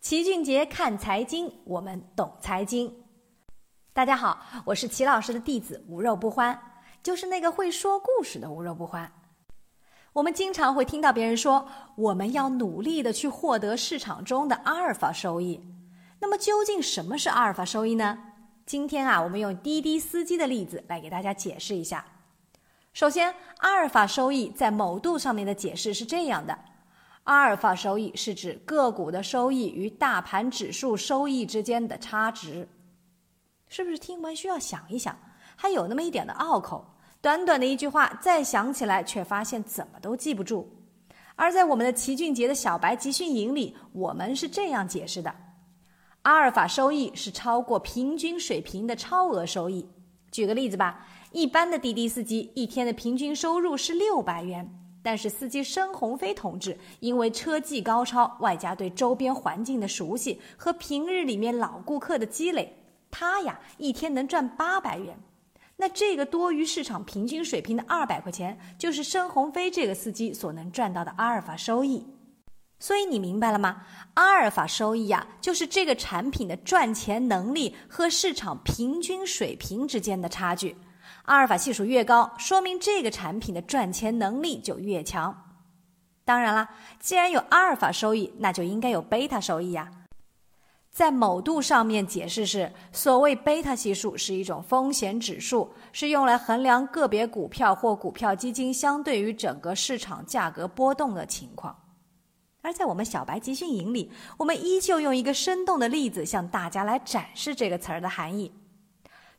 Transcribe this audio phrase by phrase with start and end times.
[0.00, 2.90] 齐俊杰看财经，我们懂财经。
[3.92, 6.58] 大家好，我是齐老师的弟子无肉不欢，
[7.02, 9.12] 就是那个会说故事的无肉不欢。
[10.14, 15.60] 我们经常会听到别人说，我们要努力的去获得市场中的阿尔法收益。
[16.18, 18.18] 那么究竟什么是阿尔法收益呢？
[18.64, 22.02] 今天啊，我们用滴滴司机的例子来给大家解释一下。
[22.94, 26.58] 首先，阿尔法收益在某度上面的解释是这样的。
[27.30, 32.68] 阿尔法收益是指个股的收益与大盘指数收益之间的差值，
[33.68, 35.16] 是不是听完需要想一想？
[35.54, 36.84] 还有那么一点的拗口，
[37.20, 40.68] 短短的一句话，再想起来却发现怎么都记不住。
[41.36, 45.32] 而在我们的齐俊杰的小白集训营里，我们是这样解释的：
[46.22, 49.88] 阿尔法收益是超过平均水平的超额收益。
[50.32, 54.79] 举个例子吧，一般的滴滴司机一天的平均收入是六百元。
[55.02, 62.76] 但是司机申鸿飞同志因为车技高超，外加对周边环境的熟悉和平日里面老顾客的积累，
[63.10, 65.18] 他呀一天能赚八百元。
[65.76, 72.06] 那这个多于市场平均水平的二百块钱，就是申鸿飞这个司机所能赚到的阿尔法收益。
[72.78, 73.82] 所以你明白了吗？
[74.14, 80.76] 阿尔法收益呀，就是这个产品的赚钱能力和市场平均水平之间的差距。
[81.22, 85.46] 阿尔法系数越高，说明这个产品的赚钱能力就越强。
[86.24, 89.90] 当然啦，既然有阿尔法收益，那就应该有贝塔收益呀。
[90.90, 101.76] 在某度上面解释是，所谓贝塔系数是一种风险指数，是用来衡量个别股票或股票基金相对于整个市场价格波动的情况。
[102.60, 108.52] 而在我们小白集训营里，我们依旧用一个生动的例子向大家来展示这个词儿的含义。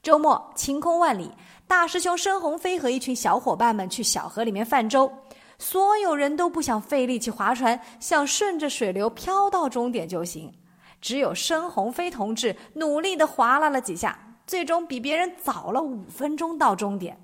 [0.03, 1.29] 周末晴空万里，
[1.67, 5.11] 大师兄申鸿飞和一群小伙伴们去小河里面泛舟。
[5.59, 10.51] 所有人都不想费力气划船，想顺着水流漂到终点就行。
[10.99, 17.19] 只有申鸿飞同志努力地划拉了几下，最终比别人早了五分钟到终点。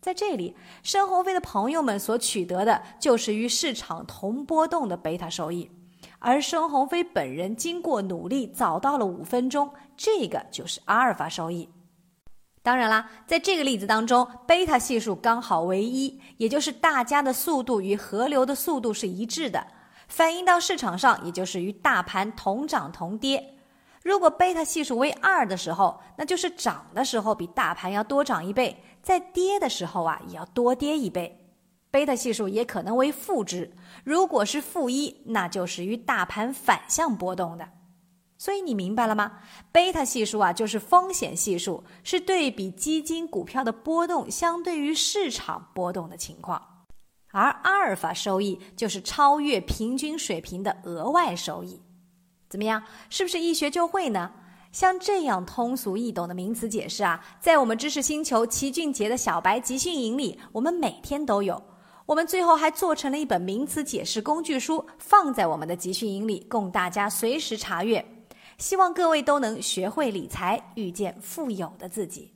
[0.00, 5.68] 在这里，申鸿飞的朋友们所取得的就是与市场同波动的贝塔收益，
[6.20, 11.68] 而申鸿飞本人经过努力早到了五分钟，这个就是阿尔法收益。
[12.62, 19.66] 当然啦，在这个例子当中，贝塔系数刚好为一，也就是大家的速度与河流的速度是一致的，
[20.06, 23.58] 反映到市场上，也就是与大盘同涨同跌。
[24.04, 31.38] 如果贝塔系数为二的时候，那就是涨的时候比大盘要多涨一倍，在跌的时候啊也要多跌一倍。
[31.90, 33.72] 贝塔系数也可能为负值，
[34.04, 37.68] 如果是负一，那就是与大盘反向波动的。
[38.42, 39.38] 所以你明白了吗？
[39.70, 46.60] 贝塔系数啊，就是风险系数，是对比基金股票的波动相对于市场波动的情况；
[47.30, 51.80] 而阿尔法收益就是超越平均水平的额外收益。
[52.50, 52.82] 怎么样？
[53.10, 54.32] 是不是一学就会呢？
[54.72, 61.62] 像这样通俗易懂的名词解释啊，在我们知识星球齐俊杰的小白集训营里，我们每天都有。
[62.06, 68.04] 我们最后还做成了一本名词解释工具书，放在我们的集训营里，供大家随时查阅。
[68.58, 72.32] 希望各位都能学会理财，遇见富有的自己。